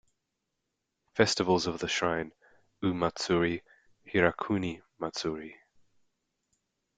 [1.13, 2.31] Festivals of the shrine:
[2.81, 3.61] U-matsuri,
[4.11, 5.57] Hirakuni-matsuri.